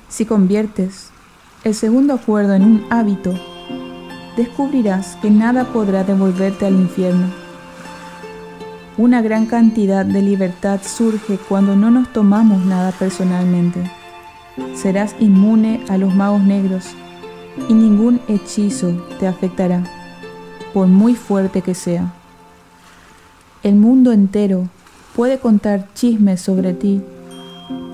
Si 0.08 0.26
conviertes 0.26 1.10
el 1.66 1.76
segundo 1.76 2.14
acuerdo 2.14 2.54
en 2.54 2.64
un 2.64 2.86
hábito, 2.90 3.34
descubrirás 4.38 5.18
que 5.18 5.30
nada 5.30 5.66
podrá 5.74 6.06
devolverte 6.06 6.66
al 6.66 6.76
infierno. 6.76 7.49
Una 9.00 9.22
gran 9.22 9.46
cantidad 9.46 10.06
de 10.06 10.22
libertad 10.22 10.82
surge 10.84 11.38
cuando 11.38 11.74
no 11.78 11.90
nos 11.90 12.12
tomamos 12.12 12.66
nada 12.66 12.92
personalmente. 12.92 13.90
Serás 14.76 15.16
inmune 15.22 15.80
a 15.88 15.98
los 15.98 16.14
magos 16.14 16.42
negros 16.42 16.88
y 17.70 17.74
ningún 17.76 18.20
hechizo 18.28 18.92
te 19.18 19.26
afectará, 19.26 19.86
por 20.74 20.88
muy 20.88 21.16
fuerte 21.16 21.62
que 21.62 21.76
sea. 21.76 22.12
El 23.64 23.76
mundo 23.76 24.12
entero 24.12 24.68
puede 25.16 25.40
contar 25.40 25.88
chismes 25.94 26.42
sobre 26.42 26.74
ti, 26.74 27.02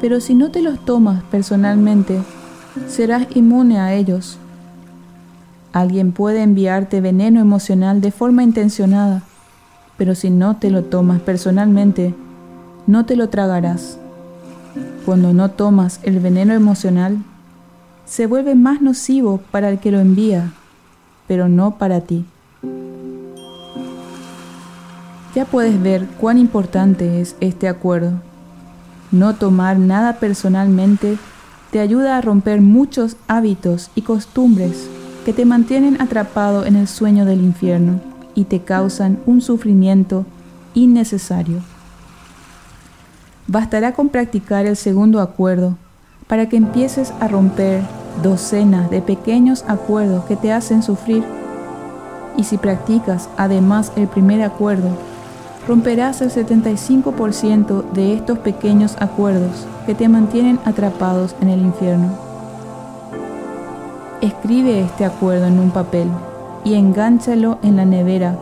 pero 0.02 0.20
si 0.20 0.34
no 0.34 0.50
te 0.50 0.63
los 0.63 0.84
tomas 0.86 1.22
personalmente, 1.26 2.20
serás 2.88 3.28
inmune 3.36 3.80
a 3.80 3.94
ellos. 3.94 4.39
Alguien 5.72 6.13
puede 6.13 6.41
enviarte 6.41 7.00
veneno 7.00 7.41
emocional 7.41 8.02
de 8.02 8.10
forma 8.10 8.41
intencionada, 8.41 9.22
pero 9.97 10.15
si 10.15 10.29
no 10.29 10.58
te 10.58 10.69
lo 10.69 10.84
tomas 10.84 11.21
personalmente, 11.21 12.13
no 12.88 13.05
te 13.05 13.15
lo 13.15 13.29
tragarás. 13.29 13.97
Cuando 15.05 15.34
no 15.34 15.51
tomas 15.51 15.99
el 16.03 16.19
veneno 16.19 16.53
emocional, 16.53 17.17
se 18.05 18.27
vuelve 18.27 18.55
más 18.55 18.81
nocivo 18.81 19.39
para 19.51 19.69
el 19.69 19.79
que 19.79 19.91
lo 19.91 19.99
envía, 19.99 20.51
pero 21.27 21.47
no 21.47 21.77
para 21.77 22.01
ti. 22.01 22.25
Ya 25.34 25.45
puedes 25.45 25.81
ver 25.81 26.05
cuán 26.19 26.38
importante 26.38 27.21
es 27.21 27.36
este 27.39 27.67
acuerdo. 27.67 28.13
No 29.12 29.36
tomar 29.36 29.77
nada 29.77 30.19
personalmente 30.19 31.17
te 31.71 31.79
ayuda 31.79 32.17
a 32.17 32.21
romper 32.21 32.62
muchos 32.62 33.17
hábitos 33.27 33.91
y 33.95 34.01
costumbres 34.01 34.89
que 35.25 35.34
te 35.34 35.45
mantienen 35.45 36.01
atrapado 36.01 36.65
en 36.65 36.75
el 36.75 36.88
sueño 36.88 37.25
del 37.25 37.41
infierno 37.41 38.14
y 38.36 38.43
te 38.43 38.60
causan 38.60 39.17
un 39.26 39.41
sufrimiento 39.41 40.26
innecesario. 40.76 41.62
Bastará 43.48 43.93
con 43.93 44.10
practicar 44.10 44.65
el 44.65 44.76
segundo 44.76 45.21
acuerdo 45.21 45.78
para 46.28 46.50
que 46.50 46.58
empieces 46.58 47.13
a 47.19 47.28
romper 47.28 47.82
docenas 48.21 48.89
de 48.89 49.02
pequeños 49.02 49.63
acuerdos 49.67 50.26
que 50.26 50.36
te 50.36 50.52
hacen 50.52 50.84
sufrir. 50.84 51.24
Y 52.38 52.43
si 52.43 52.58
practicas 52.58 53.30
además 53.38 53.91
el 53.95 54.08
primer 54.08 54.41
acuerdo, 54.41 54.89
romperás 55.67 56.21
el 56.21 56.32
75% 56.32 57.91
de 57.91 58.15
estos 58.15 58.39
pequeños 58.39 58.95
acuerdos 59.00 59.65
que 59.86 59.95
te 59.95 60.10
mantienen 60.10 60.60
atrapados 60.65 61.36
en 61.41 61.50
el 61.50 61.62
infierno. 61.62 62.10
Escribe 64.21 64.82
este 64.82 65.06
acuerdo 65.06 65.45
en 65.45 65.60
un 65.60 65.71
papel 65.71 66.10
y 66.65 66.73
engánchalo 66.73 67.60
en 67.63 67.78
la 67.78 67.86
nevera 67.86 68.38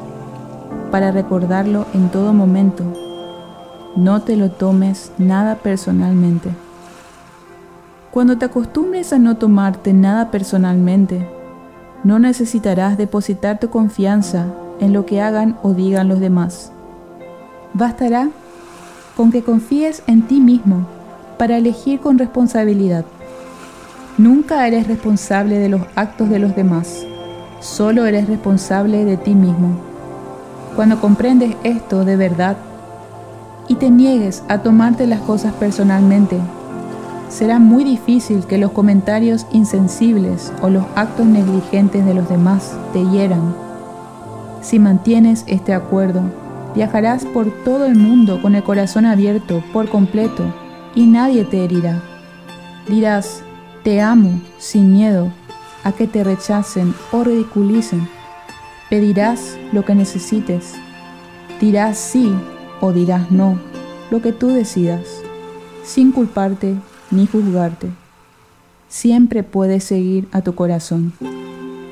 para 0.90 1.12
recordarlo 1.12 1.86
en 1.94 2.10
todo 2.10 2.34
momento. 2.34 2.84
No 3.96 4.24
te 4.24 4.36
lo 4.36 4.50
tomes 4.50 5.12
nada 5.20 5.56
personalmente. 5.56 6.50
Cuando 8.10 8.40
te 8.40 8.46
acostumbres 8.46 9.14
a 9.14 9.20
no 9.20 9.38
tomarte 9.38 9.94
nada 9.94 10.32
personalmente, 10.32 11.30
no 12.04 12.18
necesitarás 12.18 12.98
depositar 12.98 13.60
tu 13.60 13.70
confianza 13.70 14.48
en 14.80 14.94
lo 14.94 15.06
que 15.06 15.22
hagan 15.22 15.58
o 15.62 15.74
digan 15.74 16.08
los 16.08 16.20
demás 16.20 16.74
Bastará 17.76 18.30
con 19.18 19.32
que 19.32 19.44
confíes 19.44 20.04
en 20.06 20.22
ti 20.28 20.40
mismo 20.40 20.86
para 21.40 21.58
elegir 21.58 22.00
con 22.00 22.20
responsabilidad. 22.20 23.04
Nunca 24.20 24.68
eres 24.68 24.88
responsable 24.88 25.58
de 25.58 25.70
los 25.70 25.82
actos 25.96 26.30
de 26.30 26.38
los 26.38 26.56
demás, 26.56 27.08
solo 27.64 28.06
eres 28.06 28.28
responsable 28.28 29.06
de 29.06 29.16
ti 29.16 29.34
mismo. 29.34 29.78
Cuando 30.76 31.00
comprendes 31.00 31.56
esto 31.64 32.04
de 32.04 32.18
verdad 32.18 32.58
y 33.68 33.76
te 33.76 33.90
niegues 33.90 34.44
a 34.50 34.60
tomarte 34.60 35.08
las 35.08 35.22
cosas 35.22 35.54
personalmente, 35.54 36.38
será 37.30 37.60
muy 37.60 37.86
difícil 37.86 38.46
que 38.46 38.58
los 38.58 38.72
comentarios 38.72 39.48
insensibles 39.52 40.52
o 40.62 40.70
los 40.70 40.84
actos 40.96 41.26
negligentes 41.26 42.06
de 42.06 42.14
los 42.14 42.28
demás 42.28 42.74
te 42.92 43.06
hieran. 43.06 43.56
Si 44.62 44.78
mantienes 44.78 45.46
este 45.48 45.74
acuerdo, 45.74 46.22
viajarás 46.76 47.24
por 47.26 47.50
todo 47.64 47.86
el 47.86 47.96
mundo 47.96 48.42
con 48.42 48.56
el 48.56 48.64
corazón 48.64 49.06
abierto 49.06 49.64
por 49.72 49.90
completo 49.90 50.44
y 50.96 51.06
nadie 51.06 51.46
te 51.46 51.64
herirá. 51.64 52.02
Dirás, 52.90 53.42
te 53.84 54.02
amo 54.02 54.42
sin 54.58 54.92
miedo 54.92 55.32
a 55.84 55.92
que 55.92 56.08
te 56.08 56.24
rechacen 56.24 56.94
o 57.12 57.24
ridiculicen. 57.24 58.08
Pedirás 58.90 59.58
lo 59.72 59.86
que 59.86 59.96
necesites. 59.96 60.76
Dirás 61.60 61.98
sí 61.98 62.34
o 62.82 62.92
dirás 62.92 63.32
no, 63.32 63.60
lo 64.12 64.22
que 64.22 64.34
tú 64.34 64.50
decidas, 64.50 65.22
sin 65.84 66.12
culparte 66.12 66.76
ni 67.12 67.28
juzgarte. 67.28 67.90
Siempre 68.90 69.44
puedes 69.44 69.84
seguir 69.84 70.28
a 70.32 70.42
tu 70.42 70.56
corazón. 70.56 71.14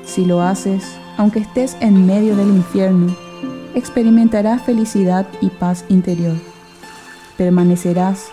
Si 0.04 0.24
lo 0.24 0.42
haces, 0.42 0.84
aunque 1.16 1.40
estés 1.40 1.76
en 1.80 2.06
medio 2.06 2.36
del 2.36 2.48
infierno, 2.48 3.16
experimentarás 3.74 4.62
felicidad 4.62 5.26
y 5.40 5.48
paz 5.48 5.84
interior. 5.88 6.36
Permanecerás 7.36 8.26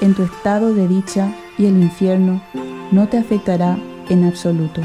en 0.00 0.14
tu 0.14 0.22
estado 0.22 0.74
de 0.74 0.88
dicha 0.88 1.32
y 1.58 1.66
el 1.66 1.80
infierno 1.80 2.42
no 2.90 3.08
te 3.08 3.18
afectará 3.18 3.78
en 4.08 4.24
absoluto. 4.24 4.80